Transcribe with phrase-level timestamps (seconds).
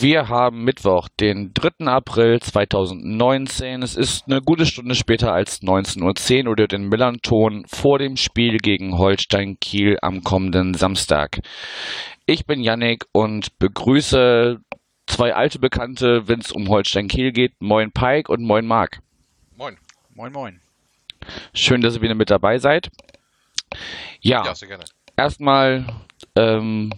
[0.00, 1.86] wir haben Mittwoch, den 3.
[1.86, 3.82] April 2019.
[3.82, 8.58] Es ist eine gute Stunde später als 19.10 Uhr oder den Millanton vor dem Spiel
[8.58, 11.40] gegen Holstein Kiel am kommenden Samstag.
[12.26, 14.58] Ich bin Yannick und begrüße
[15.06, 17.52] zwei alte Bekannte, wenn es um Holstein Kiel geht.
[17.60, 19.00] Moin Pike und moin Marc.
[19.56, 19.76] Moin.
[20.14, 20.60] Moin, moin.
[21.52, 22.90] Schön, dass ihr wieder mit dabei seid.
[24.20, 24.84] Ja, Ja, sehr gerne.
[25.16, 25.86] erstmal,
[26.36, 26.90] ähm,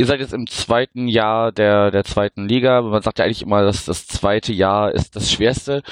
[0.00, 2.80] ihr seid jetzt im zweiten Jahr der, der zweiten Liga.
[2.80, 5.82] Man sagt ja eigentlich immer, dass das zweite Jahr ist das schwerste.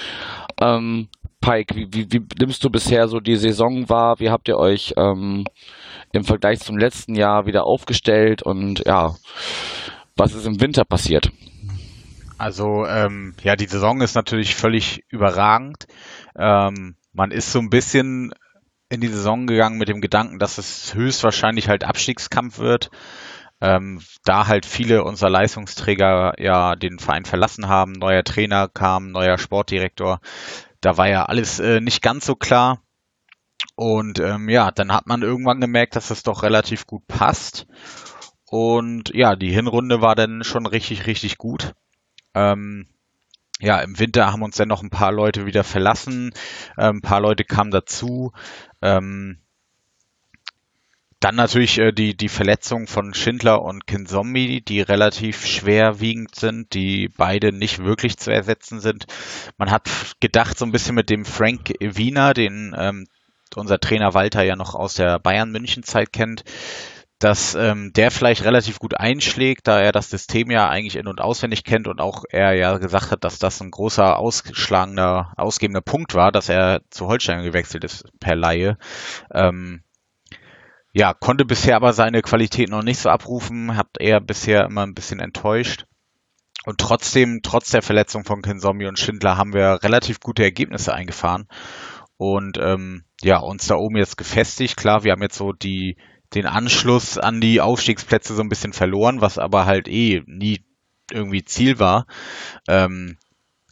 [0.63, 1.09] Ähm,
[1.43, 4.19] Pike, wie, wie, wie nimmst du bisher so die Saison wahr?
[4.19, 5.45] Wie habt ihr euch ähm,
[6.13, 8.43] im Vergleich zum letzten Jahr wieder aufgestellt?
[8.43, 9.15] Und ja,
[10.17, 11.31] was ist im Winter passiert?
[12.39, 15.87] Also ähm, ja, die Saison ist natürlich völlig überragend.
[16.35, 18.33] Ähm, man ist so ein bisschen
[18.89, 22.91] in die Saison gegangen mit dem Gedanken, dass es höchstwahrscheinlich halt Abstiegskampf wird.
[23.61, 29.39] Ähm, da halt viele unserer Leistungsträger ja den Verein verlassen haben, neuer Trainer kam, neuer
[29.39, 30.21] Sportdirektor.
[30.81, 32.83] Da war ja alles äh, nicht ganz so klar.
[33.75, 37.67] Und ähm, ja, dann hat man irgendwann gemerkt, dass es doch relativ gut passt.
[38.51, 41.75] Und ja, die Hinrunde war dann schon richtig, richtig gut.
[42.35, 42.89] Ähm,
[43.61, 46.33] ja, im Winter haben uns dann noch ein paar Leute wieder verlassen,
[46.77, 48.33] äh, ein paar Leute kamen dazu.
[48.81, 49.39] Ähm,
[51.21, 57.09] dann natürlich äh, die, die Verletzung von Schindler und Kinzombie, die relativ schwerwiegend sind, die
[57.09, 59.07] beide nicht wirklich zu ersetzen sind.
[59.57, 59.89] Man hat
[60.21, 63.07] gedacht, so ein bisschen mit dem Frank Wiener, den ähm,
[63.57, 66.45] unser Trainer Walter ja noch aus der Bayern München Zeit kennt,
[67.19, 71.21] dass ähm, der vielleicht relativ gut einschlägt, da er das System ja eigentlich in- und
[71.21, 76.15] auswendig kennt und auch er ja gesagt hat, dass das ein großer ausschlagender, ausgebender Punkt
[76.15, 78.79] war, dass er zu Holstein gewechselt ist per Laie.
[79.33, 79.83] Ähm,
[80.93, 84.95] ja, konnte bisher aber seine Qualität noch nicht so abrufen, hat er bisher immer ein
[84.95, 85.87] bisschen enttäuscht.
[86.65, 91.47] Und trotzdem, trotz der Verletzung von Kinzombie und Schindler, haben wir relativ gute Ergebnisse eingefahren.
[92.17, 94.77] Und ähm, ja, uns da oben jetzt gefestigt.
[94.77, 95.97] Klar, wir haben jetzt so die,
[96.35, 100.65] den Anschluss an die Aufstiegsplätze so ein bisschen verloren, was aber halt eh nie
[101.13, 102.07] irgendwie Ziel war.
[102.67, 103.17] Ähm,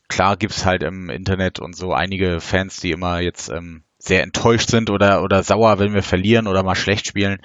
[0.08, 4.70] klar gibt's halt im Internet und so einige Fans, die immer jetzt ähm, sehr enttäuscht
[4.70, 7.38] sind oder, oder sauer, wenn wir verlieren oder mal schlecht spielen.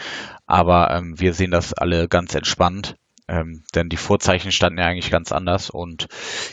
[0.45, 2.95] Aber ähm, wir sehen das alle ganz entspannt.
[3.27, 6.07] Ähm, denn die Vorzeichen standen ja eigentlich ganz anders und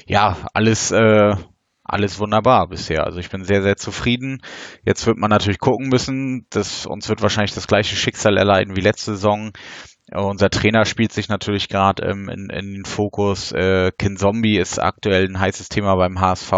[0.06, 1.34] ja, alles, äh,
[1.82, 3.04] alles wunderbar bisher.
[3.04, 4.42] Also ich bin sehr, sehr zufrieden.
[4.84, 6.47] Jetzt wird man natürlich gucken müssen.
[6.50, 9.52] Das, uns wird wahrscheinlich das gleiche Schicksal erleiden wie letzte Saison.
[10.12, 13.52] Unser Trainer spielt sich natürlich gerade ähm, in, in den Fokus.
[13.52, 16.52] Äh, Kin Zombie ist aktuell ein heißes Thema beim HSV.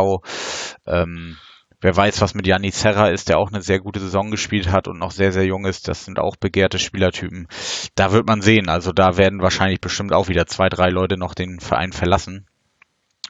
[0.86, 1.36] Ähm,
[1.80, 4.88] wer weiß, was mit Yanni Serra ist, der auch eine sehr gute Saison gespielt hat
[4.88, 5.88] und noch sehr, sehr jung ist.
[5.88, 7.48] Das sind auch begehrte Spielertypen.
[7.94, 8.68] Da wird man sehen.
[8.68, 12.46] Also da werden wahrscheinlich bestimmt auch wieder zwei, drei Leute noch den Verein verlassen.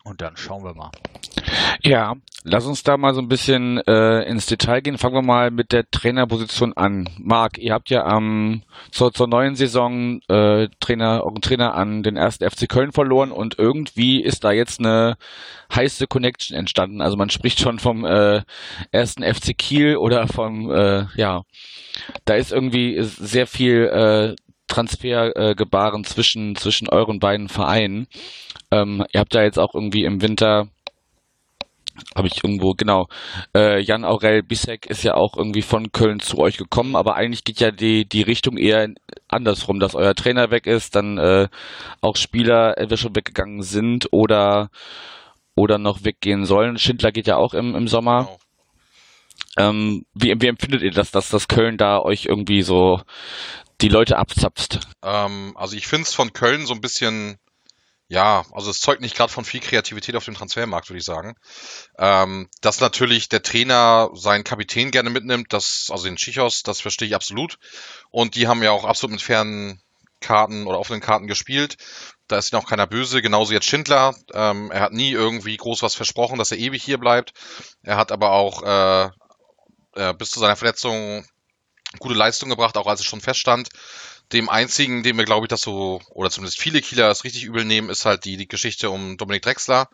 [0.03, 0.91] Und dann schauen wir mal.
[1.83, 4.99] Ja, lass uns da mal so ein bisschen äh, ins Detail gehen.
[4.99, 7.09] Fangen wir mal mit der Trainerposition an.
[7.19, 12.17] Marc, ihr habt ja am zur, zur neuen Saison äh, Trainer, euren Trainer an den
[12.17, 15.17] ersten FC Köln verloren und irgendwie ist da jetzt eine
[15.75, 17.03] heiße Connection entstanden.
[17.03, 18.43] Also man spricht schon vom äh,
[18.91, 21.43] ersten FC Kiel oder vom äh, ja,
[22.25, 28.07] da ist irgendwie sehr viel äh, Transfergebaren zwischen zwischen euren beiden Vereinen.
[28.71, 30.69] Ähm, ihr habt da jetzt auch irgendwie im Winter
[32.17, 33.09] habe ich irgendwo, genau.
[33.55, 37.45] Äh, Jan Aurel Bissek ist ja auch irgendwie von Köln zu euch gekommen, aber eigentlich
[37.45, 38.89] geht ja die, die Richtung eher
[39.29, 41.49] andersrum, dass euer Trainer weg ist, dann äh,
[42.01, 44.71] auch Spieler entweder schon weggegangen sind oder,
[45.55, 46.79] oder noch weggehen sollen.
[46.79, 48.25] Schindler geht ja auch im, im Sommer.
[48.25, 48.39] Genau.
[49.57, 53.01] Ähm, wie, wie empfindet ihr das, dass das Köln da euch irgendwie so
[53.81, 54.81] die Leute abzapft?
[55.03, 57.39] Ähm, also ich finde es von Köln so ein bisschen,
[58.11, 61.37] ja, also es zeugt nicht gerade von viel Kreativität auf dem Transfermarkt, würde ich sagen.
[61.97, 67.07] Ähm, dass natürlich der Trainer seinen Kapitän gerne mitnimmt, das, also den Chichos, das verstehe
[67.07, 67.61] ich absolut.
[68.11, 69.81] Und die haben ja auch absolut mit fairen
[70.19, 71.77] Karten oder offenen Karten gespielt.
[72.27, 73.23] Da ist ihnen auch keiner böse.
[73.23, 74.17] Genauso jetzt Schindler.
[74.35, 77.33] Ähm, er hat nie irgendwie groß was versprochen, dass er ewig hier bleibt.
[77.85, 79.11] Er hat aber auch äh,
[79.95, 81.25] äh, bis zu seiner Verletzung
[82.01, 83.69] gute Leistung gebracht, auch als es schon feststand.
[84.33, 87.65] Dem einzigen, dem wir, glaube ich, das so, oder zumindest viele Kieler das richtig übel
[87.65, 89.89] nehmen, ist halt die, die Geschichte um Dominik Drexler,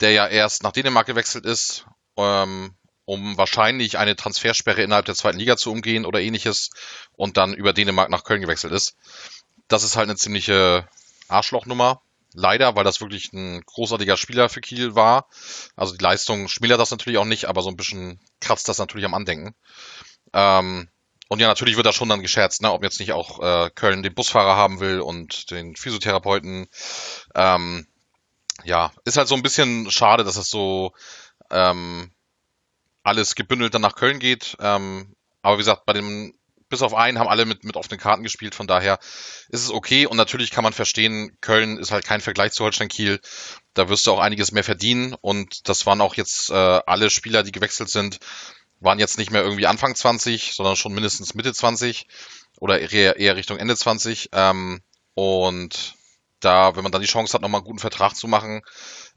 [0.00, 1.86] der ja erst nach Dänemark gewechselt ist,
[2.16, 2.74] ähm,
[3.04, 6.70] um wahrscheinlich eine Transfersperre innerhalb der zweiten Liga zu umgehen oder ähnliches
[7.12, 8.96] und dann über Dänemark nach Köln gewechselt ist.
[9.68, 10.88] Das ist halt eine ziemliche
[11.28, 12.02] Arschlochnummer.
[12.34, 15.28] leider, weil das wirklich ein großartiger Spieler für Kiel war.
[15.76, 19.04] Also die Leistung schmälert das natürlich auch nicht, aber so ein bisschen kratzt das natürlich
[19.06, 19.54] am Andenken.
[20.32, 20.88] Ähm,
[21.32, 24.02] und ja, natürlich wird da schon dann gescherzt, ne, ob jetzt nicht auch äh, Köln
[24.02, 26.68] den Busfahrer haben will und den Physiotherapeuten.
[27.34, 27.86] Ähm,
[28.64, 30.92] ja, ist halt so ein bisschen schade, dass es so
[31.50, 32.12] ähm,
[33.02, 34.58] alles gebündelt dann nach Köln geht.
[34.60, 36.34] Ähm, aber wie gesagt, bei dem
[36.68, 38.98] bis auf einen haben alle mit, mit offenen Karten gespielt, von daher
[39.48, 42.88] ist es okay und natürlich kann man verstehen, Köln ist halt kein Vergleich zu Holstein
[42.88, 43.20] Kiel.
[43.72, 46.54] Da wirst du auch einiges mehr verdienen und das waren auch jetzt äh,
[46.86, 48.18] alle Spieler, die gewechselt sind,
[48.82, 52.06] waren jetzt nicht mehr irgendwie Anfang 20, sondern schon mindestens Mitte 20
[52.58, 54.30] oder eher, Richtung Ende 20.
[54.32, 54.82] Ähm,
[55.14, 55.94] und
[56.40, 58.62] da, wenn man dann die Chance hat, nochmal einen guten Vertrag zu machen,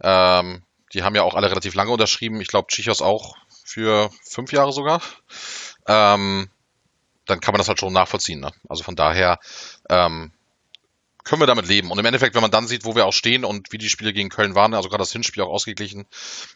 [0.01, 0.63] ähm,
[0.93, 2.41] die haben ja auch alle relativ lange unterschrieben.
[2.41, 5.01] Ich glaube, Chichos auch für fünf Jahre sogar.
[5.87, 6.49] Ähm,
[7.25, 8.39] dann kann man das halt schon nachvollziehen.
[8.39, 8.51] Ne?
[8.69, 9.39] Also von daher
[9.89, 10.31] ähm,
[11.25, 11.91] können wir damit leben.
[11.91, 14.13] Und im Endeffekt, wenn man dann sieht, wo wir auch stehen und wie die Spiele
[14.13, 16.05] gegen Köln waren, also gerade das Hinspiel auch ausgeglichen,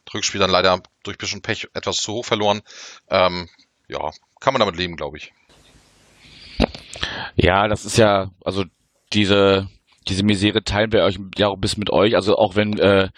[0.06, 2.62] das Rückspiel dann leider durch bisschen Pech etwas zu hoch verloren,
[3.10, 3.50] ähm,
[3.88, 5.34] ja, kann man damit leben, glaube ich.
[7.36, 8.64] Ja, das ist ja, also
[9.12, 9.68] diese,
[10.08, 12.16] diese Misere teilen wir euch ja auch bis mit euch.
[12.16, 13.10] Also auch wenn äh,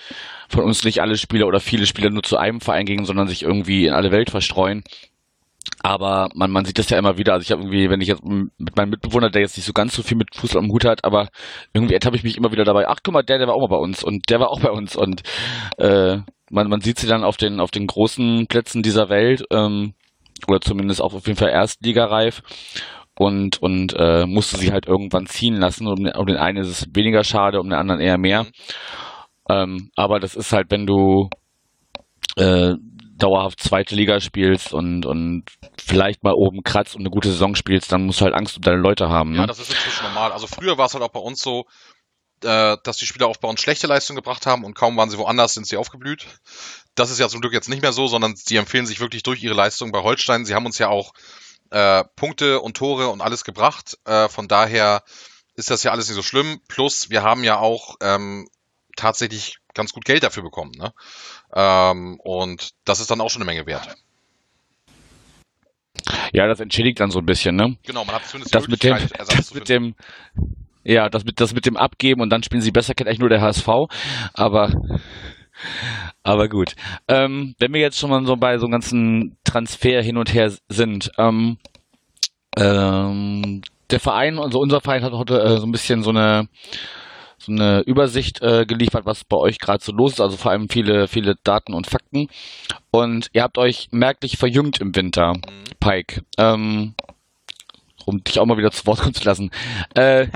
[0.47, 3.43] von uns nicht alle Spieler oder viele Spieler nur zu einem Verein gehen, sondern sich
[3.43, 4.83] irgendwie in alle Welt verstreuen,
[5.83, 7.33] aber man, man sieht das ja immer wieder.
[7.33, 9.95] Also ich habe irgendwie, wenn ich jetzt mit meinem Mitbewohner, der jetzt nicht so ganz
[9.95, 11.29] so viel mit Fußball am Hut hat, aber
[11.73, 13.75] irgendwie ertappe ich mich immer wieder dabei, ach guck mal, der, der war auch mal
[13.75, 15.21] bei uns und der war auch bei uns und
[15.77, 16.17] äh,
[16.49, 19.93] man, man sieht sie dann auf den, auf den großen Plätzen dieser Welt, ähm,
[20.47, 22.41] oder zumindest auch auf jeden Fall erstligareif
[23.17, 25.87] und, und äh, musste sie halt irgendwann ziehen lassen.
[25.87, 28.47] Um, um den einen ist es weniger schade, um den anderen eher mehr.
[29.49, 31.29] Ähm, aber das ist halt, wenn du
[32.37, 32.75] äh,
[33.21, 35.45] dauerhaft zweite Liga spielst und, und
[35.77, 38.61] vielleicht mal oben kratzt und eine gute Saison spielst, dann musst du halt Angst um
[38.61, 39.31] deine Leute haben.
[39.31, 39.39] Ne?
[39.39, 40.31] Ja, das ist inzwischen normal.
[40.31, 41.65] Also früher war es halt auch bei uns so,
[42.43, 45.17] äh, dass die Spieler auch bei uns schlechte Leistungen gebracht haben und kaum waren sie
[45.17, 46.25] woanders, sind sie aufgeblüht.
[46.95, 49.43] Das ist ja zum Glück jetzt nicht mehr so, sondern sie empfehlen sich wirklich durch
[49.43, 50.45] ihre Leistung bei Holstein.
[50.45, 51.13] Sie haben uns ja auch
[51.69, 53.97] äh, Punkte und Tore und alles gebracht.
[54.05, 55.03] Äh, von daher
[55.55, 56.61] ist das ja alles nicht so schlimm.
[56.67, 58.47] Plus, wir haben ja auch ähm,
[58.95, 60.71] tatsächlich ganz gut Geld dafür bekommen.
[60.77, 60.93] Ne?
[61.53, 63.95] Ähm, und das ist dann auch schon eine Menge wert.
[66.33, 67.75] Ja, das entschädigt dann so ein bisschen, ne?
[67.85, 69.95] Genau, man hat zumindest das mit dem, das mit dem,
[70.83, 73.29] ja, das mit, das mit dem Abgeben und dann spielen sie besser, kennt eigentlich nur
[73.29, 73.67] der HSV.
[74.33, 74.71] Aber,
[76.23, 76.75] aber gut.
[77.07, 80.51] Ähm, wenn wir jetzt schon mal so bei so einem ganzen Transfer hin und her
[80.69, 81.57] sind, ähm,
[82.57, 86.47] ähm, der Verein, also unser Verein hat heute äh, so ein bisschen so eine
[87.41, 90.69] so eine Übersicht äh, geliefert, was bei euch gerade so los ist, also vor allem
[90.69, 92.27] viele, viele Daten und Fakten.
[92.91, 95.41] Und ihr habt euch merklich verjüngt im Winter, mhm.
[95.79, 96.23] Pike.
[96.37, 96.93] Ähm,
[98.05, 99.51] um dich auch mal wieder zu Wort kommen zu lassen.
[99.93, 100.27] Äh,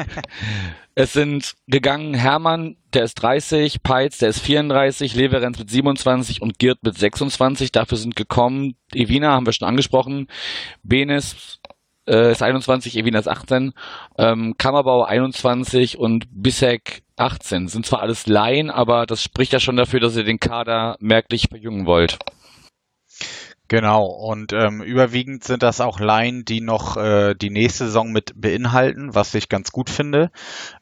[0.95, 6.59] es sind gegangen Hermann, der ist 30, Peitz, der ist 34, Leverenz mit 27 und
[6.59, 7.71] Girt mit 26.
[7.71, 10.27] Dafür sind gekommen Evina, haben wir schon angesprochen,
[10.83, 11.59] Benes
[12.07, 13.73] äh, ist 21, Evina ist 18,
[14.17, 17.67] ähm, Kammerbau 21 und Bissek 18.
[17.67, 21.47] Sind zwar alles Laien, aber das spricht ja schon dafür, dass ihr den Kader merklich
[21.49, 22.17] verjüngen wollt.
[23.67, 28.33] Genau, und ähm, überwiegend sind das auch Laien, die noch äh, die nächste Saison mit
[28.35, 30.29] beinhalten, was ich ganz gut finde.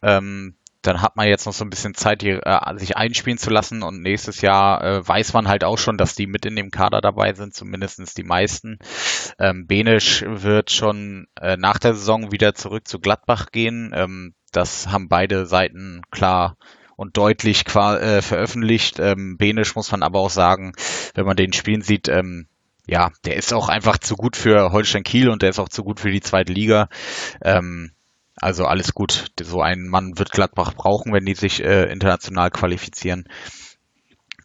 [0.02, 3.50] Ähm, dann hat man jetzt noch so ein bisschen Zeit, die, äh, sich einspielen zu
[3.50, 6.72] lassen und nächstes Jahr äh, weiß man halt auch schon, dass die mit in dem
[6.72, 8.80] Kader dabei sind, zumindestens die meisten.
[9.40, 13.92] Ähm, Benisch wird schon äh, nach der Saison wieder zurück zu Gladbach gehen.
[13.96, 16.58] Ähm, das haben beide Seiten klar
[16.96, 19.00] und deutlich äh, veröffentlicht.
[19.00, 20.74] Ähm, Benisch muss man aber auch sagen,
[21.16, 22.48] wenn man den spielen sieht, ähm,
[22.86, 25.84] ja, der ist auch einfach zu gut für Holstein Kiel und der ist auch zu
[25.84, 26.90] gut für die zweite Liga.
[27.42, 27.92] Ähm,
[28.44, 29.32] also alles gut.
[29.42, 33.28] So ein Mann wird Gladbach brauchen, wenn die sich äh, international qualifizieren.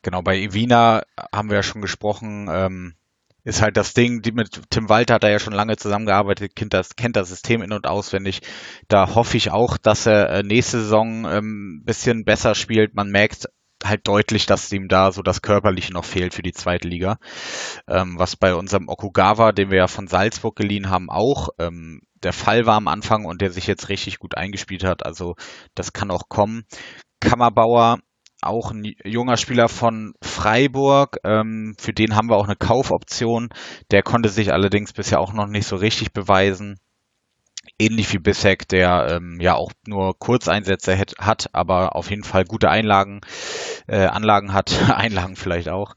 [0.02, 1.02] Genau, bei Evina
[1.34, 2.48] haben wir ja schon gesprochen.
[2.50, 2.94] Ähm,
[3.44, 6.74] ist halt das Ding, die mit Tim Walter hat er ja schon lange zusammengearbeitet, kennt
[6.74, 8.42] das, kennt das System in- und auswendig.
[8.88, 12.94] Da hoffe ich auch, dass er äh, nächste Saison ähm, bisschen besser spielt.
[12.94, 13.46] Man merkt
[13.84, 17.18] halt deutlich, dass ihm da so das Körperliche noch fehlt für die zweite Liga.
[17.88, 22.32] Ähm, was bei unserem Okugawa, den wir ja von Salzburg geliehen haben, auch ähm, der
[22.32, 25.04] Fall war am Anfang und der sich jetzt richtig gut eingespielt hat.
[25.04, 25.36] Also
[25.74, 26.64] das kann auch kommen.
[27.20, 27.98] Kammerbauer,
[28.42, 31.18] auch ein junger Spieler von Freiburg.
[31.24, 33.48] Ähm, für den haben wir auch eine Kaufoption.
[33.90, 36.78] Der konnte sich allerdings bisher auch noch nicht so richtig beweisen.
[37.78, 42.44] Ähnlich wie Bissek, der ähm, ja auch nur Kurzeinsätze hat, hat, aber auf jeden Fall
[42.44, 43.20] gute Einlagen,
[43.86, 45.94] äh, Anlagen hat, Einlagen vielleicht auch.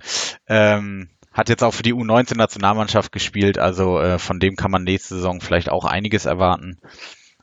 [0.48, 5.16] Ähm, hat jetzt auch für die U19-Nationalmannschaft gespielt, also äh, von dem kann man nächste
[5.16, 6.80] Saison vielleicht auch einiges erwarten.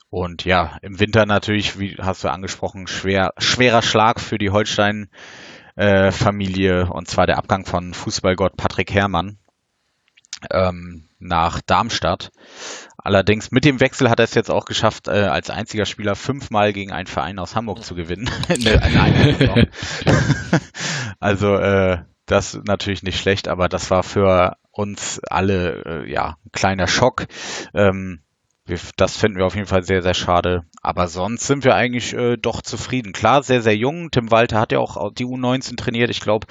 [0.09, 5.09] Und ja, im Winter natürlich, wie hast du angesprochen, schwer, schwerer Schlag für die Holstein
[5.75, 9.37] äh, und zwar der Abgang von Fußballgott Patrick Herrmann
[10.51, 12.31] ähm, nach Darmstadt.
[12.97, 16.73] Allerdings mit dem Wechsel hat er es jetzt auch geschafft, äh, als einziger Spieler fünfmal
[16.73, 18.29] gegen einen Verein aus Hamburg zu gewinnen.
[18.49, 19.67] in, in
[21.19, 21.99] also äh,
[22.31, 27.25] das natürlich nicht schlecht, aber das war für uns alle äh, ja ein kleiner Schock.
[27.73, 28.21] Ähm,
[28.97, 30.63] das finden wir auf jeden Fall sehr, sehr schade.
[30.81, 33.13] Aber sonst sind wir eigentlich äh, doch zufrieden.
[33.13, 34.11] Klar, sehr, sehr jung.
[34.11, 36.11] Tim Walter hat ja auch die U19 trainiert.
[36.11, 36.45] Ich glaube,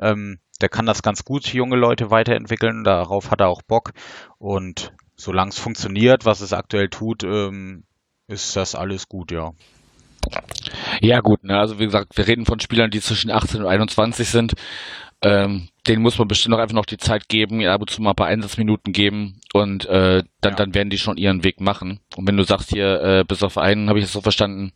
[0.00, 2.84] ähm, der kann das ganz gut, junge Leute weiterentwickeln.
[2.84, 3.92] Darauf hat er auch Bock.
[4.38, 7.84] Und solange es funktioniert, was es aktuell tut, ähm,
[8.28, 9.52] ist das alles gut, ja.
[11.00, 11.58] Ja, gut, ne?
[11.58, 14.54] also wie gesagt, wir reden von Spielern, die zwischen 18 und 21 sind.
[15.22, 18.10] Ähm, denen muss man bestimmt auch einfach noch die Zeit geben, ab und zu mal
[18.10, 20.56] ein paar Einsatzminuten geben und äh, dann, ja.
[20.56, 22.00] dann werden die schon ihren Weg machen.
[22.16, 24.72] Und wenn du sagst hier, äh, bis auf einen, habe ich es so verstanden,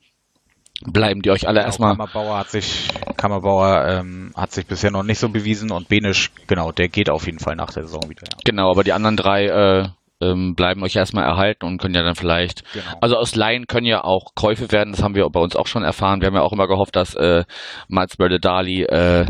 [0.85, 1.93] bleiben die euch alle genau, erstmal.
[1.93, 6.73] Kammerbauer hat sich, Kammerbauer ähm, hat sich bisher noch nicht so bewiesen und Benisch, genau,
[6.73, 8.25] der geht auf jeden Fall nach der Saison wieder.
[8.25, 8.39] Ja.
[8.45, 9.89] Genau, aber die anderen drei äh,
[10.21, 12.85] ähm, bleiben euch erstmal erhalten und können ja dann vielleicht, genau.
[13.01, 15.83] also aus Laien können ja auch Käufe werden, das haben wir bei uns auch schon
[15.83, 16.21] erfahren.
[16.21, 17.45] Wir haben ja auch immer gehofft, dass äh,
[17.89, 19.27] Mats Dali äh,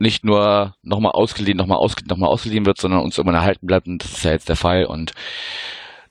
[0.00, 3.86] nicht nur nochmal ausgeliehen, nochmal ausgeliehen, nochmal ausgeliehen wird, sondern uns immer erhalten bleibt.
[3.86, 4.86] Und das ist ja jetzt der Fall.
[4.86, 5.12] Und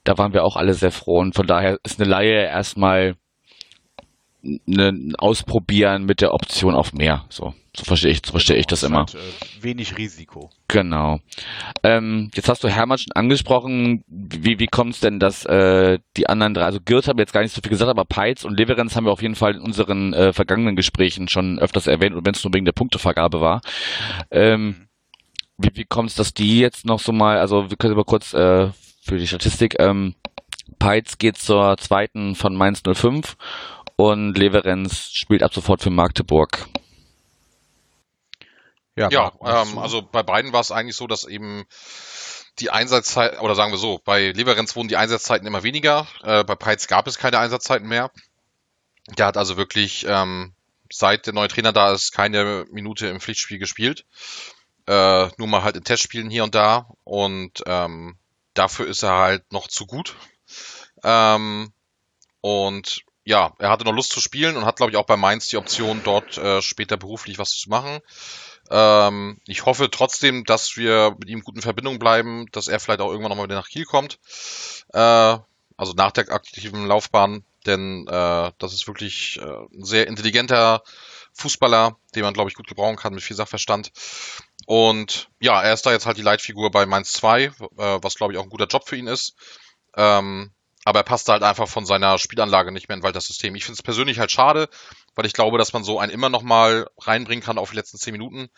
[0.04, 1.20] da waren wir auch alle sehr froh.
[1.20, 3.16] Und von daher ist eine Laie erstmal
[4.44, 7.26] ein Ausprobieren mit der Option auf mehr.
[7.30, 9.00] So, so verstehe ich, so verstehe ich das immer.
[9.00, 10.50] Halt, äh, wenig Risiko.
[10.68, 11.20] Genau.
[11.84, 14.04] Ähm, jetzt hast du Hermann schon angesprochen.
[14.08, 17.34] Wie, wie kommt es denn, dass äh, die anderen drei, also Girt haben wir jetzt
[17.34, 19.62] gar nicht so viel gesagt, aber Peitz und Leverenz haben wir auf jeden Fall in
[19.62, 23.62] unseren äh, vergangenen Gesprächen schon öfters erwähnt und wenn es nur wegen der Punktevergabe war.
[24.32, 24.88] Ähm,
[25.58, 28.34] wie wie kommt es, dass die jetzt noch so mal, also wir können mal kurz
[28.34, 28.70] äh,
[29.02, 30.16] für die Statistik, ähm,
[30.80, 33.36] Peitz geht zur zweiten von Mainz 05
[34.00, 36.70] und Leverenz spielt ab sofort für Magdeburg.
[38.96, 41.66] Ja, ja ähm, also bei beiden war es eigentlich so, dass eben
[42.60, 46.56] die Einsatzzeit, oder sagen wir so, bei Leverenz wurden die Einsatzzeiten immer weniger, äh, bei
[46.56, 48.10] Peitz gab es keine Einsatzzeiten mehr.
[49.18, 50.54] Der hat also wirklich, ähm,
[50.90, 54.06] seit der neue Trainer da ist, keine Minute im Pflichtspiel gespielt.
[54.88, 56.88] Äh, nur mal halt in Testspielen hier und da.
[57.04, 58.18] Und ähm,
[58.54, 60.16] dafür ist er halt noch zu gut.
[61.04, 61.74] Ähm,
[62.40, 65.50] und ja, er hatte noch Lust zu spielen und hat, glaube ich, auch bei Mainz
[65.50, 68.00] die Option, dort äh, später beruflich was zu machen.
[68.72, 73.02] Ähm, ich hoffe trotzdem, dass wir mit ihm gut in Verbindung bleiben, dass er vielleicht
[73.02, 74.18] auch irgendwann nochmal wieder nach Kiel kommt.
[74.94, 75.38] Äh,
[75.78, 80.82] also nach der aktiven Laufbahn, denn äh, das ist wirklich äh, ein sehr intelligenter
[81.34, 83.92] Fußballer, den man, glaube ich, gut gebrauchen kann mit viel Sachverstand.
[84.66, 88.34] Und ja, er ist da jetzt halt die Leitfigur bei Mainz 2, äh, was, glaube
[88.34, 89.36] ich, auch ein guter Job für ihn ist.
[89.96, 90.52] Ähm,
[90.86, 93.56] aber er passt halt einfach von seiner Spielanlage nicht mehr in Walters System.
[93.56, 94.70] Ich finde es persönlich halt schade,
[95.16, 97.98] weil ich glaube, dass man so einen immer noch mal reinbringen kann auf die letzten
[97.98, 98.50] zehn Minuten.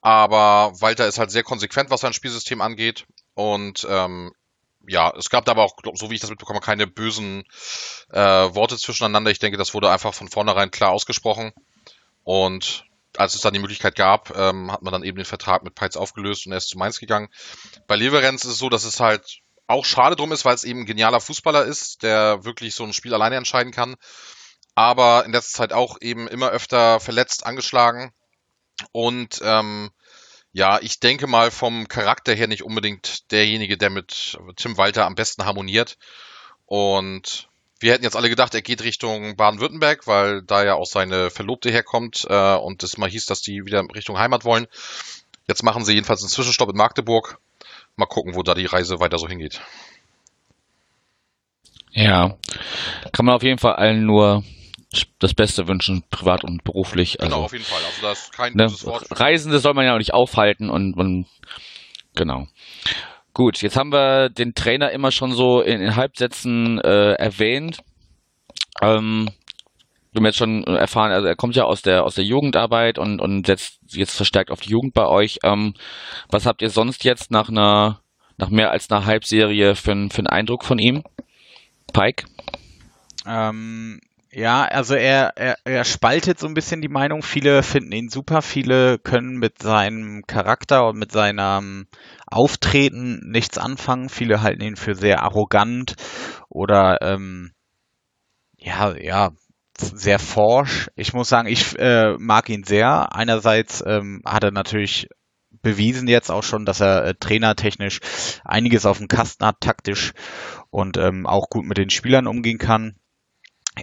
[0.00, 3.06] Aber Walter ist halt sehr konsequent, was sein Spielsystem angeht.
[3.34, 4.32] Und ähm,
[4.86, 7.44] ja, es gab da aber auch, so wie ich das mitbekomme, keine bösen
[8.10, 9.30] äh, Worte zwischeneinander.
[9.30, 11.52] Ich denke, das wurde einfach von vornherein klar ausgesprochen.
[12.24, 12.84] Und
[13.16, 15.96] als es dann die Möglichkeit gab, ähm, hat man dann eben den Vertrag mit Peitz
[15.96, 17.28] aufgelöst und er ist zu Mainz gegangen.
[17.86, 20.80] Bei Leverenz ist es so, dass es halt auch schade drum ist, weil es eben
[20.80, 23.96] ein genialer Fußballer ist, der wirklich so ein Spiel alleine entscheiden kann.
[24.74, 28.12] Aber in letzter Zeit auch eben immer öfter verletzt, angeschlagen.
[28.92, 29.90] Und ähm,
[30.52, 35.14] ja, ich denke mal vom Charakter her nicht unbedingt derjenige, der mit Tim Walter am
[35.14, 35.98] besten harmoniert.
[36.66, 37.48] Und
[37.80, 41.70] wir hätten jetzt alle gedacht, er geht Richtung Baden-Württemberg, weil da ja auch seine Verlobte
[41.70, 44.66] herkommt äh, und es mal hieß, dass die wieder Richtung Heimat wollen.
[45.48, 47.38] Jetzt machen sie jedenfalls einen Zwischenstopp in Magdeburg
[47.96, 49.60] mal gucken, wo da die Reise weiter so hingeht.
[51.92, 52.36] Ja,
[53.12, 54.42] kann man auf jeden Fall allen nur
[55.18, 57.18] das Beste wünschen, privat und beruflich.
[57.18, 57.80] Genau, also, auf jeden Fall.
[57.84, 59.06] Also das ist kein ne, Wort.
[59.10, 61.26] Reisende soll man ja auch nicht aufhalten und, und
[62.14, 62.46] genau.
[63.34, 67.78] Gut, jetzt haben wir den Trainer immer schon so in, in Halbsätzen äh, erwähnt.
[68.82, 69.30] Ähm,
[70.12, 73.20] wir haben jetzt schon erfahren, also er kommt ja aus der aus der Jugendarbeit und
[73.20, 75.38] und setzt jetzt verstärkt auf die Jugend bei euch.
[75.42, 75.74] Ähm,
[76.28, 78.00] was habt ihr sonst jetzt nach einer
[78.36, 81.02] nach mehr als einer Halbserie für, für einen Eindruck von ihm,
[81.92, 82.24] Pike?
[83.26, 84.00] Ähm,
[84.34, 87.22] ja, also er, er, er spaltet so ein bisschen die Meinung.
[87.22, 91.86] Viele finden ihn super, viele können mit seinem Charakter und mit seinem
[92.26, 94.08] Auftreten nichts anfangen.
[94.08, 95.96] Viele halten ihn für sehr arrogant
[96.48, 97.52] oder ähm,
[98.56, 99.30] ja, ja,
[99.78, 100.88] sehr forsch.
[100.96, 103.14] Ich muss sagen, ich äh, mag ihn sehr.
[103.14, 105.08] Einerseits ähm, hat er natürlich
[105.62, 108.00] bewiesen jetzt auch schon, dass er äh, trainertechnisch
[108.44, 110.12] einiges auf dem Kasten hat, taktisch
[110.70, 112.96] und ähm, auch gut mit den Spielern umgehen kann.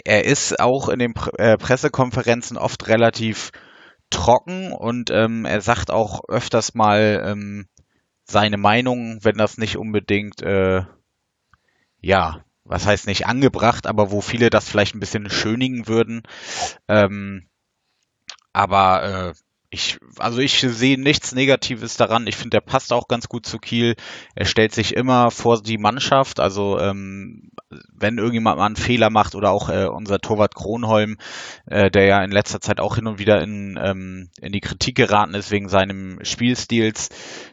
[0.03, 3.51] Er ist auch in den Pre äh, Pressekonferenzen oft relativ
[4.09, 7.67] trocken und ähm, er sagt auch öfters mal ähm,
[8.23, 10.83] seine Meinung, wenn das nicht unbedingt, äh,
[12.01, 16.21] ja, was heißt nicht angebracht, aber wo viele das vielleicht ein bisschen schönigen würden.
[16.87, 17.47] Ähm,
[18.53, 19.33] aber äh,
[19.71, 22.25] ich, also ich sehe nichts Negatives daran.
[22.25, 23.95] Ich finde, der passt auch ganz gut zu Kiel.
[24.33, 26.39] Er stellt sich immer vor die Mannschaft.
[26.39, 27.51] Also ähm,
[27.93, 31.17] wenn irgendjemand mal einen Fehler macht oder auch äh, unser Torwart Kronholm,
[31.67, 34.95] äh, der ja in letzter Zeit auch hin und wieder in, ähm, in die Kritik
[34.95, 37.09] geraten ist wegen seinem Spielstils,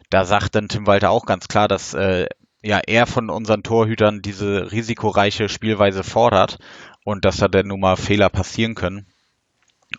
[0.09, 2.25] da sagt dann Tim Walter auch ganz klar, dass äh,
[2.61, 6.57] ja er von unseren Torhütern diese risikoreiche Spielweise fordert
[7.03, 9.07] und dass da dann nun mal Fehler passieren können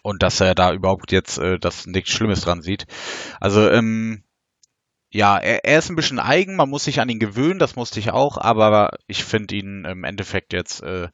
[0.03, 2.87] und dass er da überhaupt jetzt äh, das nichts Schlimmes dran sieht.
[3.41, 4.25] Also ähm,
[5.11, 7.99] ja, er, er ist ein bisschen eigen, man muss sich an ihn gewöhnen, das musste
[7.99, 11.09] ich auch, aber ich finde ihn im Endeffekt jetzt äh,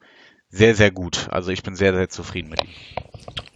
[0.49, 1.29] sehr, sehr gut.
[1.31, 2.71] Also ich bin sehr, sehr zufrieden mit ihm.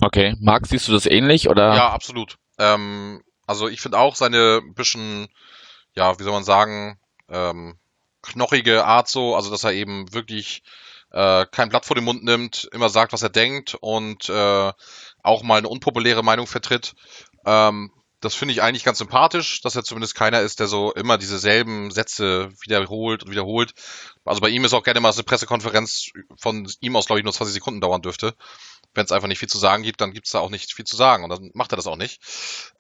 [0.01, 1.75] Okay, Marc, siehst du das ähnlich oder?
[1.75, 2.39] Ja, absolut.
[2.59, 5.29] Ähm, also ich finde auch seine bisschen,
[5.95, 7.79] ja, wie soll man sagen, ähm,
[8.23, 10.63] knochige Art so, also dass er eben wirklich
[11.13, 14.73] äh, kein Blatt vor den Mund nimmt, immer sagt, was er denkt und äh,
[15.23, 16.95] auch mal eine unpopuläre Meinung vertritt.
[17.45, 21.19] Ähm, das finde ich eigentlich ganz sympathisch, dass er zumindest keiner ist, der so immer
[21.19, 23.75] dieselben Sätze wiederholt und wiederholt.
[24.25, 27.33] Also bei ihm ist auch gerne mal eine Pressekonferenz von ihm aus, glaube ich, nur
[27.33, 28.35] 20 Sekunden dauern dürfte.
[28.93, 30.85] Wenn es einfach nicht viel zu sagen gibt, dann gibt es da auch nicht viel
[30.85, 32.21] zu sagen und dann macht er das auch nicht.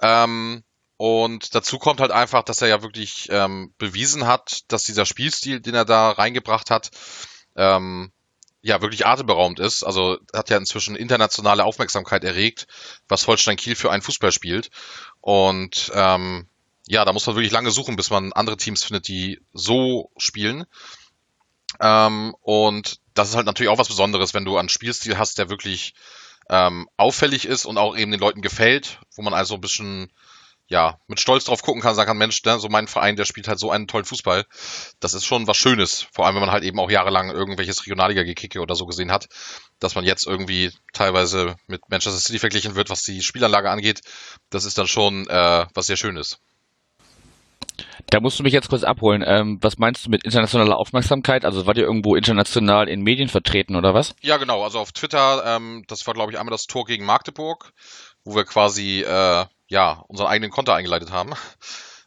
[0.02, 0.64] Ähm,
[0.98, 5.60] und dazu kommt halt einfach, dass er ja wirklich ähm, bewiesen hat, dass dieser Spielstil,
[5.60, 6.90] den er da reingebracht hat,
[7.54, 8.10] ähm,
[8.62, 9.84] ja wirklich atemberaubend ist.
[9.84, 12.66] Also hat ja inzwischen internationale Aufmerksamkeit erregt,
[13.06, 14.70] was Holstein Kiel für einen Fußball spielt.
[15.20, 16.48] Und ähm,
[16.88, 20.64] ja, da muss man wirklich lange suchen, bis man andere Teams findet, die so spielen.
[21.78, 25.48] Ähm, und das ist halt natürlich auch was Besonderes, wenn du einen Spielstil hast, der
[25.48, 25.94] wirklich
[26.50, 30.10] ähm, auffällig ist und auch eben den Leuten gefällt, wo man also ein bisschen
[30.68, 33.48] ja, mit Stolz drauf gucken kann, sagen kann, Mensch, ne, so mein Verein, der spielt
[33.48, 34.44] halt so einen tollen Fußball.
[35.00, 36.06] Das ist schon was Schönes.
[36.12, 39.28] Vor allem, wenn man halt eben auch jahrelang irgendwelches Regionalliga-Gekicke oder so gesehen hat,
[39.80, 44.02] dass man jetzt irgendwie teilweise mit Manchester City verglichen wird, was die Spielanlage angeht.
[44.50, 46.38] Das ist dann schon äh, was sehr Schönes.
[48.10, 49.22] Da musst du mich jetzt kurz abholen.
[49.26, 51.46] Ähm, was meinst du mit internationaler Aufmerksamkeit?
[51.46, 54.14] Also war ihr irgendwo international in Medien vertreten oder was?
[54.20, 54.64] Ja, genau.
[54.64, 57.72] Also auf Twitter, ähm, das war glaube ich einmal das Tor gegen Magdeburg,
[58.24, 61.34] wo wir quasi äh, ja, unseren eigenen Konter eingeleitet haben.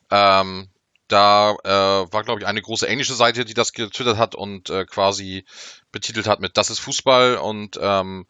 [0.10, 0.70] Ähm,
[1.08, 4.86] da äh, war, glaube ich, eine große englische Seite, die das getwittert hat und äh,
[4.86, 5.46] quasi
[5.92, 7.36] betitelt hat mit Das ist Fußball.
[7.36, 8.26] Und ähm,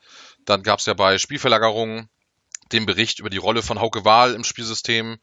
[0.45, 2.09] dann gab es ja bei Spielverlagerungen
[2.71, 5.19] den Bericht über die Rolle von Hauke Wahl im Spielsystem,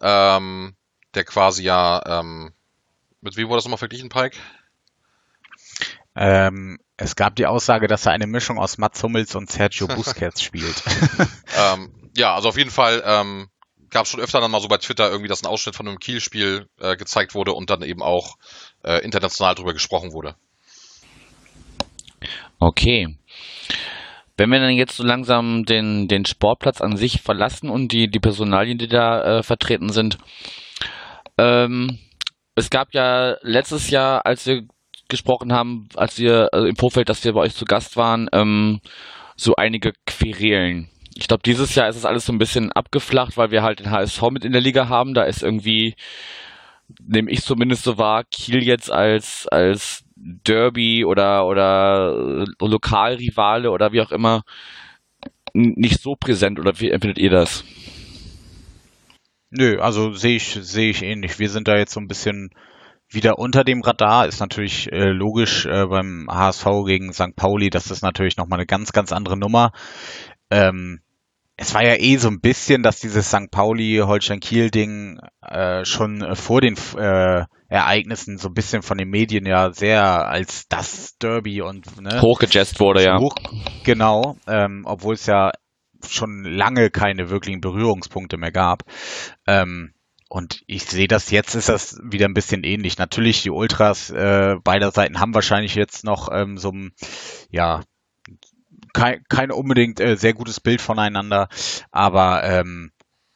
[0.00, 0.76] ähm,
[1.14, 2.52] der quasi ja, ähm,
[3.20, 4.36] mit wem wurde das nochmal verglichen, Pike?
[6.16, 10.42] Ähm, es gab die Aussage, dass er eine Mischung aus Mats Hummels und Sergio Busquets
[10.42, 10.82] spielt.
[11.56, 13.48] ähm, ja, also auf jeden Fall ähm,
[13.90, 15.98] gab es schon öfter dann mal so bei Twitter irgendwie, dass ein Ausschnitt von einem
[15.98, 18.36] Kiel-Spiel äh, gezeigt wurde und dann eben auch
[18.82, 20.34] äh, international drüber gesprochen wurde.
[22.58, 23.16] Okay.
[24.36, 28.20] Wenn wir dann jetzt so langsam den, den Sportplatz an sich verlassen und die, die
[28.20, 30.18] Personalien, die da äh, vertreten sind.
[31.38, 31.98] Ähm,
[32.54, 34.62] es gab ja letztes Jahr, als wir
[35.08, 38.80] gesprochen haben, als wir also im Vorfeld, dass wir bei euch zu Gast waren, ähm,
[39.36, 40.90] so einige Querelen.
[41.18, 43.90] Ich glaube, dieses Jahr ist es alles so ein bisschen abgeflacht, weil wir halt den
[43.90, 45.14] HSV mit in der Liga haben.
[45.14, 45.94] Da ist irgendwie,
[47.00, 54.02] nehme ich zumindest so wahr, Kiel jetzt als, als Derby oder, oder Lokalrivale oder wie
[54.02, 54.42] auch immer
[55.54, 56.60] nicht so präsent.
[56.60, 57.64] Oder wie empfindet ihr das?
[59.50, 61.38] Nö, also sehe ich, sehe ich ähnlich.
[61.38, 62.50] Wir sind da jetzt so ein bisschen
[63.08, 64.26] wieder unter dem Radar.
[64.26, 67.36] Ist natürlich äh, logisch äh, beim HSV gegen St.
[67.36, 69.72] Pauli, das ist natürlich nochmal eine ganz, ganz andere Nummer.
[70.50, 71.00] Ähm,
[71.56, 73.50] es war ja eh so ein bisschen, dass dieses St.
[73.50, 80.28] Pauli-Holstein-Kiel-Ding äh, schon vor den äh, Ereignissen so ein bisschen von den Medien ja sehr
[80.28, 83.18] als das Derby und ne, hochgejazzt wurde, ja.
[83.18, 83.34] Hoch,
[83.84, 85.50] genau, ähm, obwohl es ja
[86.06, 88.84] schon lange keine wirklichen Berührungspunkte mehr gab.
[89.46, 89.94] Ähm,
[90.28, 92.98] und ich sehe das jetzt, ist das wieder ein bisschen ähnlich.
[92.98, 96.92] Natürlich, die Ultras äh, beider Seiten haben wahrscheinlich jetzt noch ähm, so ein,
[97.50, 97.82] ja,
[98.96, 101.48] kein, kein unbedingt äh, sehr gutes Bild voneinander,
[101.92, 102.92] aber ähm,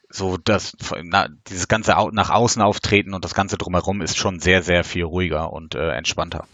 [0.09, 4.63] so das na, dieses ganze nach außen auftreten und das ganze drumherum ist schon sehr
[4.63, 6.47] sehr viel ruhiger und äh, entspannter.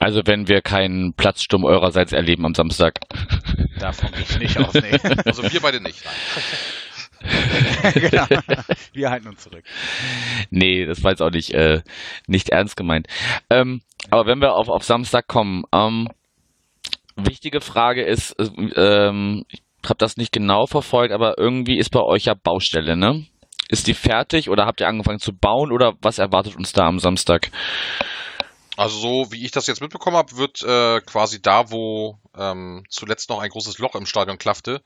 [0.00, 3.00] Also wenn wir keinen Platzsturm eurerseits erleben am Samstag.
[3.78, 4.98] Davon gehe ich nicht aus, nee.
[5.24, 6.02] Also wir beide nicht.
[7.94, 8.26] genau.
[8.92, 9.64] Wir halten uns zurück.
[10.50, 11.82] Nee, das war jetzt auch nicht, äh,
[12.26, 13.08] nicht ernst gemeint.
[13.50, 16.08] Ähm, aber wenn wir auf, auf Samstag kommen, ähm,
[17.26, 18.44] wichtige Frage ist, äh,
[18.76, 23.26] ähm, ich habe das nicht genau verfolgt, aber irgendwie ist bei euch ja Baustelle, ne?
[23.68, 26.98] Ist die fertig oder habt ihr angefangen zu bauen oder was erwartet uns da am
[26.98, 27.50] Samstag?
[28.76, 33.28] Also so wie ich das jetzt mitbekommen habe, wird äh, quasi da, wo ähm, zuletzt
[33.28, 34.82] noch ein großes Loch im Stadion klaffte,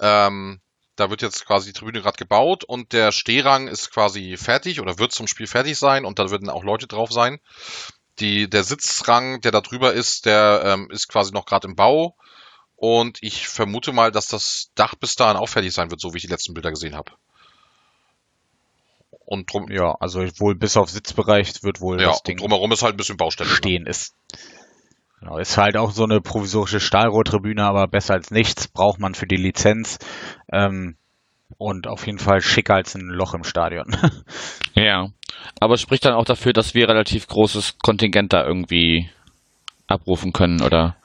[0.00, 0.60] ähm,
[0.96, 4.98] da wird jetzt quasi die Tribüne gerade gebaut und der Stehrang ist quasi fertig oder
[4.98, 7.40] wird zum Spiel fertig sein und da werden auch Leute drauf sein.
[8.20, 12.14] Die, der Sitzrang, der da drüber ist, der ähm, ist quasi noch gerade im Bau.
[12.76, 16.18] Und ich vermute mal, dass das Dach bis dahin auch fertig sein wird, so wie
[16.18, 17.12] ich die letzten Bilder gesehen habe.
[19.26, 22.82] Und drum, Ja, also wohl bis auf Sitzbereich wird wohl ja, das Ding drumherum ist
[22.82, 23.48] halt ein bisschen Baustelle.
[23.48, 23.56] ne?
[23.56, 23.86] stehen.
[23.86, 24.14] Ist,
[25.18, 29.26] genau, ist halt auch so eine provisorische Stahlrohrtribüne, aber besser als nichts, braucht man für
[29.26, 29.98] die Lizenz.
[30.52, 30.96] Ähm,
[31.58, 33.96] und auf jeden Fall schicker als ein Loch im Stadion.
[34.76, 35.08] Ja.
[35.60, 39.08] Aber spricht dann auch dafür, dass wir relativ großes Kontingent da irgendwie
[39.86, 40.96] abrufen können, oder?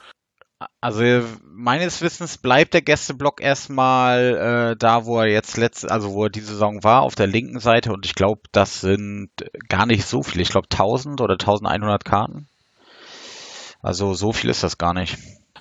[0.80, 1.02] Also
[1.44, 6.30] meines Wissens bleibt der Gästeblock erstmal äh, da, wo er jetzt letzt, also wo er
[6.30, 9.30] die Saison war, auf der linken Seite und ich glaube, das sind
[9.68, 10.42] gar nicht so viele.
[10.42, 12.48] Ich glaube 1000 oder 1100 Karten.
[13.82, 15.16] Also so viel ist das gar nicht.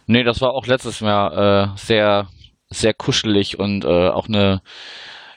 [0.06, 2.28] Nee, das war auch letztes Jahr äh, sehr,
[2.70, 4.62] sehr kuschelig und äh, auch eine,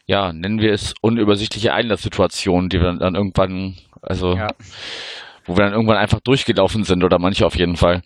[0.07, 4.49] ja, nennen wir es unübersichtliche Einlasssituation, die wir dann irgendwann, also Ja.
[5.45, 8.03] wo wir dann irgendwann einfach durchgelaufen sind oder manche auf jeden Fall.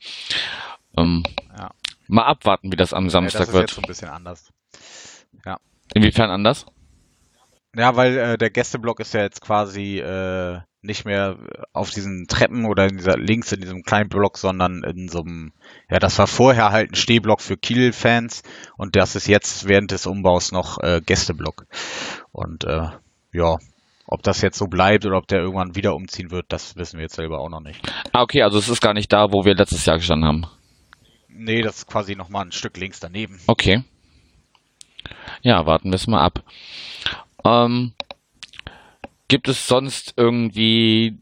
[0.97, 1.23] Ähm,
[1.59, 1.71] Ja.
[2.09, 3.71] Mal abwarten, wie das am Ja, Samstag das ist wird.
[3.71, 4.53] jetzt ein bisschen anders.
[5.95, 6.67] Inwiefern anders?
[7.77, 11.37] Ja, weil äh, der Gästeblock ist ja jetzt quasi äh, nicht mehr
[11.73, 15.53] auf diesen Treppen oder in dieser links in diesem kleinen Block, sondern in so einem,
[15.91, 18.43] ja, das war vorher halt ein Stehblock für Kiel-Fans
[18.77, 21.67] und das ist jetzt während des Umbaus noch äh, Gästeblock.
[22.33, 22.89] Und äh,
[23.33, 23.57] ja,
[24.07, 27.05] ob das jetzt so bleibt oder ob der irgendwann wieder umziehen wird, das wissen wir
[27.05, 27.81] jetzt selber auch noch nicht.
[28.13, 30.47] Ah, okay, also es ist gar nicht da, wo wir letztes Jahr gestanden haben.
[31.29, 33.39] Nee, das ist quasi nochmal ein Stück links daneben.
[33.47, 33.83] Okay.
[35.43, 36.43] Ja, warten wir es mal ab.
[37.45, 37.93] Ähm,
[39.29, 41.19] gibt es sonst irgendwie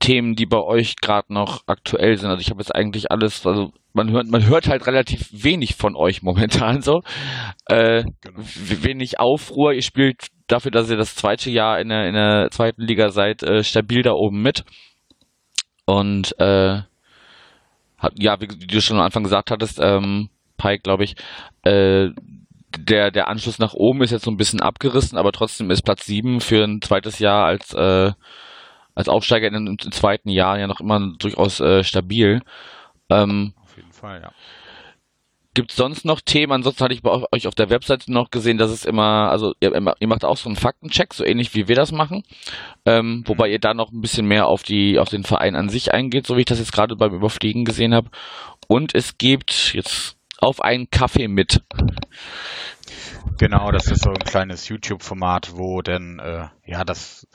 [0.00, 2.28] Themen, die bei euch gerade noch aktuell sind?
[2.28, 5.96] Also ich habe jetzt eigentlich alles, also man hört, man hört halt relativ wenig von
[5.96, 7.02] euch momentan so.
[7.66, 8.38] Äh, Genau.
[8.82, 9.72] wenig Aufruhr.
[9.72, 13.42] Ihr spielt dafür, dass ihr das zweite Jahr in der, in der zweiten Liga seid,
[13.42, 14.64] äh, stabil da oben mit.
[15.86, 16.82] Und äh,
[17.98, 21.14] hat, ja, wie, wie du schon am Anfang gesagt hattest, ähm, Pike, glaube ich,
[21.62, 22.08] äh,
[22.84, 26.06] der, der Anschluss nach oben ist jetzt so ein bisschen abgerissen, aber trotzdem ist Platz
[26.06, 28.12] 7 für ein zweites Jahr als, äh,
[28.94, 32.42] als Aufsteiger in, im zweiten Jahr ja noch immer durchaus äh, stabil.
[33.10, 34.32] Ähm, Auf jeden Fall, ja.
[35.54, 36.52] Gibt es sonst noch Themen?
[36.52, 39.72] Ansonsten hatte ich bei euch auf der Webseite noch gesehen, dass es immer, also ihr,
[39.72, 42.24] ihr macht auch so einen Faktencheck, so ähnlich wie wir das machen.
[42.84, 45.94] Ähm, wobei ihr da noch ein bisschen mehr auf die, auf den Verein an sich
[45.94, 48.10] eingeht, so wie ich das jetzt gerade beim Überfliegen gesehen habe.
[48.66, 51.62] Und es gibt jetzt auf einen Kaffee mit.
[53.38, 57.26] Genau, das ist so ein kleines YouTube-Format, wo dann, äh, ja, das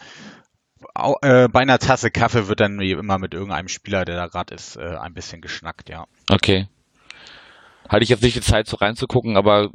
[1.21, 4.56] äh, bei einer Tasse Kaffee wird dann wie immer mit irgendeinem Spieler, der da gerade
[4.56, 6.06] ist, äh, ein bisschen geschnackt, ja.
[6.30, 6.67] Okay.
[7.88, 9.71] Hatte ich jetzt nicht die Zeit, so reinzugucken, aber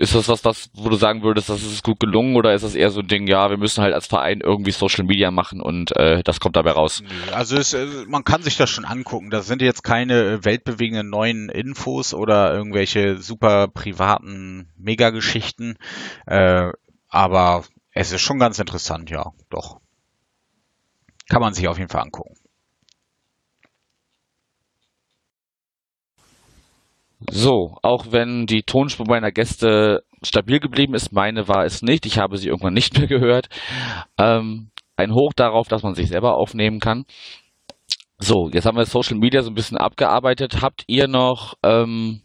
[0.00, 2.74] ist das was, was, wo du sagen würdest, das ist gut gelungen oder ist das
[2.74, 5.94] eher so ein Ding, ja, wir müssen halt als Verein irgendwie Social Media machen und
[5.94, 7.02] äh, das kommt dabei raus?
[7.32, 9.28] Also es, äh, man kann sich das schon angucken.
[9.28, 15.76] Das sind jetzt keine äh, weltbewegenden neuen Infos oder irgendwelche super privaten Megageschichten,
[16.26, 16.70] äh,
[17.08, 19.80] aber es ist schon ganz interessant, ja, doch.
[21.28, 22.36] Kann man sich auf jeden Fall angucken.
[27.32, 32.04] So, auch wenn die Tonspur meiner Gäste stabil geblieben ist, meine war es nicht.
[32.06, 33.48] Ich habe sie irgendwann nicht mehr gehört.
[34.18, 37.04] Ähm, ein Hoch darauf, dass man sich selber aufnehmen kann.
[38.18, 40.60] So, jetzt haben wir Social Media so ein bisschen abgearbeitet.
[40.60, 42.20] Habt ihr noch ähm,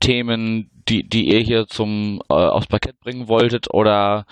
[0.00, 4.24] Themen, die, die ihr hier zum äh, aufs Parkett bringen wolltet, oder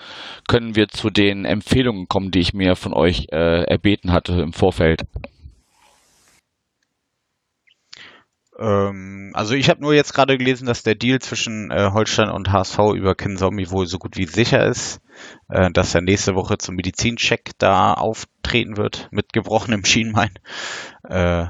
[0.49, 4.53] können wir zu den Empfehlungen kommen, die ich mir von euch äh, erbeten hatte im
[4.53, 5.03] Vorfeld?
[8.59, 12.53] Ähm, also ich habe nur jetzt gerade gelesen, dass der Deal zwischen äh, Holstein und
[12.53, 15.01] HSV über Kinzombie wohl so gut wie sicher ist,
[15.49, 20.33] äh, dass er nächste Woche zum Medizincheck da auftreten wird mit gebrochenem Schienbein.
[21.05, 21.47] Äh,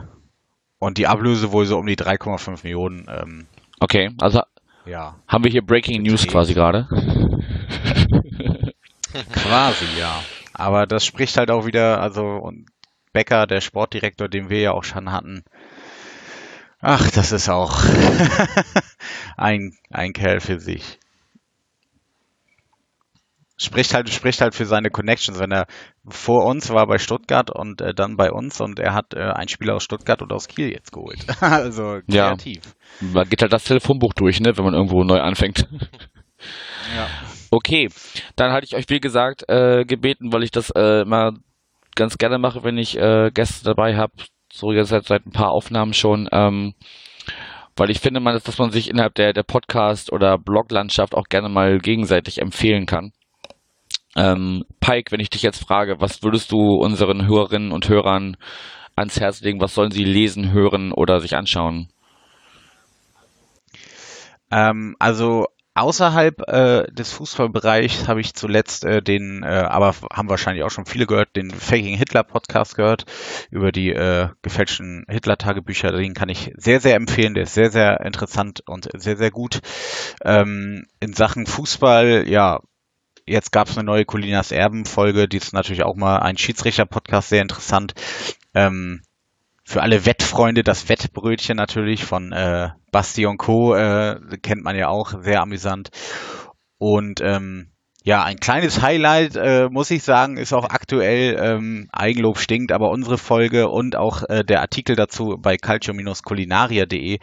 [0.78, 3.06] und die Ablöse wohl so um die 3,5 Millionen.
[3.08, 3.46] Ähm,
[3.82, 4.42] Okay, also
[4.86, 6.86] ja, haben wir hier Breaking News quasi gerade.
[9.32, 10.22] quasi ja.
[10.54, 12.66] Aber das spricht halt auch wieder, also und
[13.12, 15.42] Becker, der Sportdirektor, den wir ja auch schon hatten.
[16.84, 17.78] Ach, das ist auch
[19.36, 20.98] ein, ein Kerl für sich.
[23.56, 25.38] spricht halt, spricht halt für seine Connections.
[25.38, 25.66] Wenn er
[26.08, 29.46] vor uns war bei Stuttgart und äh, dann bei uns und er hat äh, einen
[29.46, 31.24] Spieler aus Stuttgart und aus Kiel jetzt geholt.
[31.40, 32.62] also kreativ.
[33.00, 33.08] Ja.
[33.12, 35.68] Man geht halt das Telefonbuch durch, ne, wenn man irgendwo neu anfängt.
[36.96, 37.06] ja.
[37.52, 37.90] Okay,
[38.34, 41.34] dann hatte ich euch, wie gesagt, äh, gebeten, weil ich das äh, mal
[41.94, 44.14] ganz gerne mache, wenn ich äh, Gäste dabei habe,
[44.52, 46.74] so jetzt seit, ein paar Aufnahmen schon, ähm,
[47.74, 51.48] weil ich finde, man, dass man sich innerhalb der, der Podcast- oder Bloglandschaft auch gerne
[51.48, 53.12] mal gegenseitig empfehlen kann.
[54.14, 58.36] Ähm, Pike, wenn ich dich jetzt frage, was würdest du unseren Hörerinnen und Hörern
[58.94, 59.62] ans Herz legen?
[59.62, 61.88] Was sollen sie lesen, hören oder sich anschauen?
[64.50, 70.64] Ähm, also Außerhalb äh, des Fußballbereichs habe ich zuletzt äh, den, äh, aber haben wahrscheinlich
[70.64, 73.06] auch schon viele gehört, den Faking Hitler Podcast gehört
[73.50, 75.92] über die äh, gefälschten Hitler-Tagebücher.
[75.92, 77.32] Den kann ich sehr, sehr empfehlen.
[77.32, 79.60] Der ist sehr, sehr interessant und sehr, sehr gut.
[80.22, 82.60] Ähm, in Sachen Fußball, ja,
[83.24, 87.42] jetzt gab es eine neue Colinas Erben-Folge, die ist natürlich auch mal ein Schiedsrichter-Podcast, sehr
[87.42, 87.94] interessant.
[88.52, 89.00] Ähm,
[89.72, 93.74] für alle Wettfreunde das Wettbrötchen natürlich von äh, Basti Co.
[93.74, 95.88] Äh, kennt man ja auch, sehr amüsant.
[96.76, 97.70] Und ähm,
[98.04, 102.90] ja, ein kleines Highlight, äh, muss ich sagen, ist auch aktuell, ähm, Eigenlob stinkt, aber
[102.90, 107.18] unsere Folge und auch äh, der Artikel dazu bei calcio-culinaria.de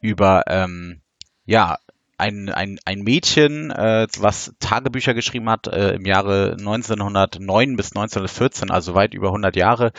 [0.00, 1.00] über, ähm,
[1.46, 1.78] ja,
[2.16, 8.70] ein, ein, ein Mädchen, äh, was Tagebücher geschrieben hat äh, im Jahre 1909 bis 1914,
[8.70, 9.92] also weit über 100 Jahre,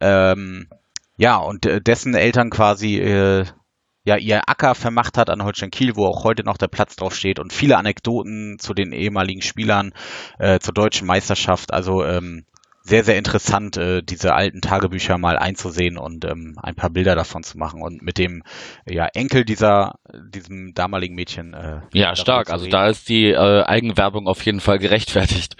[0.00, 0.68] ähm,
[1.16, 3.44] ja, und äh, dessen Eltern quasi äh,
[4.04, 7.14] ja ihr Acker vermacht hat an Holstein Kiel, wo auch heute noch der Platz drauf
[7.14, 9.92] steht und viele Anekdoten zu den ehemaligen Spielern
[10.38, 11.72] äh, zur deutschen Meisterschaft.
[11.72, 12.44] Also ähm,
[12.86, 17.42] sehr, sehr interessant, äh, diese alten Tagebücher mal einzusehen und ähm, ein paar Bilder davon
[17.42, 18.42] zu machen und mit dem
[18.84, 21.54] ja, Enkel dieser, diesem damaligen Mädchen.
[21.54, 22.50] Äh, ja, stark.
[22.50, 25.56] Also da ist die äh, Eigenwerbung auf jeden Fall gerechtfertigt.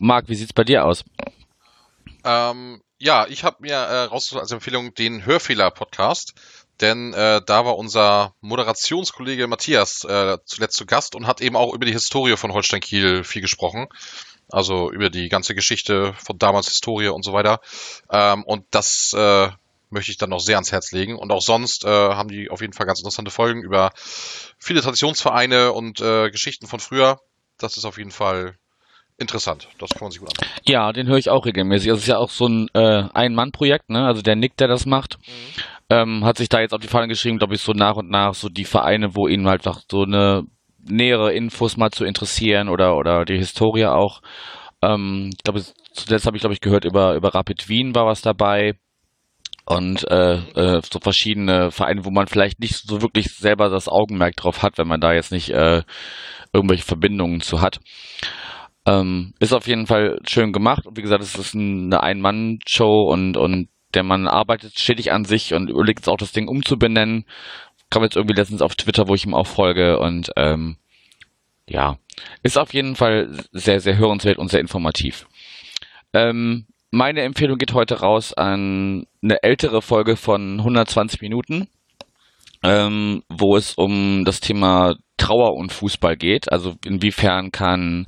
[0.00, 1.04] Marc, wie sieht's bei dir aus?
[2.24, 6.34] Ähm, ja, ich habe mir äh, rausgesucht als Empfehlung den Hörfehler-Podcast,
[6.80, 11.74] denn äh, da war unser Moderationskollege Matthias äh, zuletzt zu Gast und hat eben auch
[11.74, 13.88] über die Historie von Holstein Kiel viel gesprochen.
[14.50, 17.60] Also über die ganze Geschichte von damals Historie und so weiter.
[18.10, 19.48] Ähm, und das äh,
[19.90, 21.16] möchte ich dann noch sehr ans Herz legen.
[21.16, 23.92] Und auch sonst äh, haben die auf jeden Fall ganz interessante Folgen über
[24.58, 27.20] viele Traditionsvereine und äh, Geschichten von früher.
[27.58, 28.56] Das ist auf jeden Fall
[29.18, 29.68] interessant.
[29.78, 30.60] Das kann man sich gut anschauen.
[30.66, 31.90] Ja, den höre ich auch regelmäßig.
[31.90, 34.06] Das ist ja auch so ein äh, Ein-Mann-Projekt, ne?
[34.06, 35.64] Also der Nick, der das macht, mhm.
[35.90, 38.34] ähm, hat sich da jetzt auf die Fahne geschrieben, glaube ich, so nach und nach
[38.34, 40.44] so die Vereine, wo ihnen halt auch so eine
[40.88, 44.22] nähere Infos mal zu interessieren oder oder die Historie auch.
[44.82, 48.22] Ähm, ich glaube, zuletzt habe ich glaube ich gehört über über Rapid Wien war was
[48.22, 48.74] dabei
[49.66, 54.36] und äh, äh, so verschiedene Vereine, wo man vielleicht nicht so wirklich selber das Augenmerk
[54.36, 55.82] drauf hat, wenn man da jetzt nicht äh,
[56.54, 57.80] irgendwelche Verbindungen zu hat.
[58.88, 60.86] Ähm, ist auf jeden Fall schön gemacht.
[60.86, 65.52] Und wie gesagt, es ist eine Ein-Mann-Show und, und der Mann arbeitet stetig an sich
[65.52, 67.26] und überlegt jetzt auch das Ding umzubenennen.
[67.90, 70.76] Kam jetzt irgendwie letztens auf Twitter, wo ich ihm auch folge und ähm,
[71.68, 71.98] ja,
[72.42, 75.26] ist auf jeden Fall sehr, sehr hörenswert und sehr informativ.
[76.14, 81.68] Ähm, meine Empfehlung geht heute raus an eine ältere Folge von 120 Minuten,
[82.62, 86.50] ähm, wo es um das Thema Trauer und Fußball geht.
[86.50, 88.06] Also inwiefern kann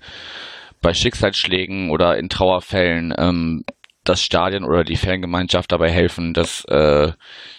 [0.81, 3.65] bei Schicksalsschlägen oder in Trauerfällen ähm,
[4.05, 7.13] das Stadion oder die Fangemeinschaft dabei helfen, dass äh,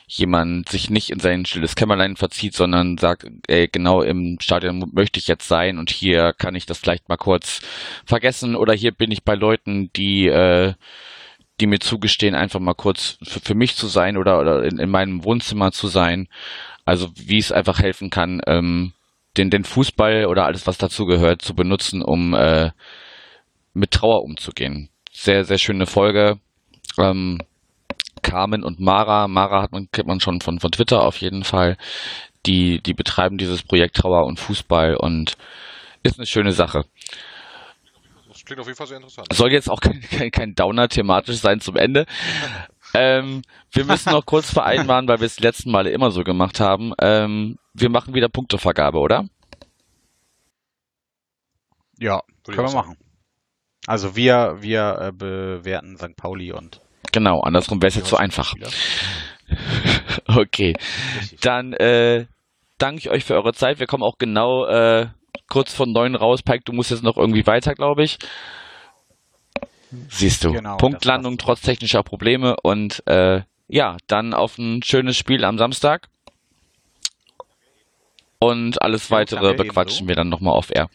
[0.08, 5.20] jemand sich nicht in sein stilles Kämmerlein verzieht, sondern sagt, ey, genau im Stadion möchte
[5.20, 7.62] ich jetzt sein und hier kann ich das vielleicht mal kurz
[8.06, 10.74] vergessen oder hier bin ich bei Leuten, die äh,
[11.60, 14.90] die mir zugestehen, einfach mal kurz für, für mich zu sein oder, oder in, in
[14.90, 16.28] meinem Wohnzimmer zu sein.
[16.86, 18.94] Also wie es einfach helfen kann, ähm,
[19.38, 22.72] den, den Fußball oder alles, was dazu gehört, zu benutzen, um äh,
[23.74, 24.90] mit Trauer umzugehen.
[25.12, 26.40] Sehr, sehr schöne Folge.
[26.98, 27.40] Ähm,
[28.22, 31.78] Carmen und Mara, Mara hat man, kennt man schon von, von Twitter auf jeden Fall.
[32.46, 35.38] Die, die betreiben dieses Projekt Trauer und Fußball und
[36.04, 36.86] ist eine schöne Sache.
[38.28, 39.28] Das klingt auf jeden Fall sehr interessant.
[39.34, 42.06] Soll jetzt auch kein, kein, kein Downer thematisch sein zum Ende.
[42.94, 46.60] ähm, wir müssen noch kurz vereinbaren, weil wir es die letzten Male immer so gemacht
[46.60, 46.94] haben.
[47.00, 49.26] Ähm, wir machen wieder Punktevergabe, oder?
[52.00, 52.98] Ja, können wir machen.
[53.88, 56.15] Also wir, wir äh, bewerten St.
[56.15, 56.82] Pauli und.
[57.12, 58.54] Genau, andersrum wäre es jetzt zu so einfach.
[60.28, 60.76] okay.
[61.41, 62.26] Dann äh,
[62.78, 63.80] danke ich euch für eure Zeit.
[63.80, 65.08] Wir kommen auch genau äh,
[65.50, 66.44] kurz von neun raus.
[66.44, 68.17] Pike, du musst jetzt noch irgendwie weiter, glaube ich.
[70.10, 70.54] Siehst du.
[70.54, 76.08] Genau, Punktlandung trotz technischer Probleme und äh, ja, dann auf ein schönes Spiel am Samstag.
[78.39, 80.89] Und alles weitere bequatschen wir dann nochmal auf Air.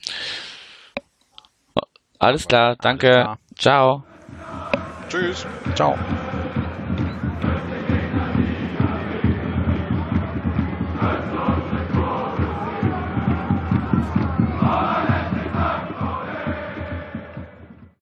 [2.19, 3.11] Alles klar, danke.
[3.11, 3.39] klar.
[3.57, 4.03] Ciao.
[5.09, 5.47] Tschüss.
[5.75, 5.97] Ciao.